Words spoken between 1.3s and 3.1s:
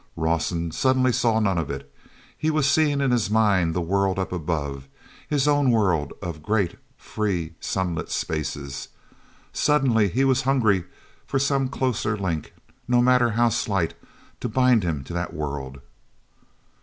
none of it. He was seeing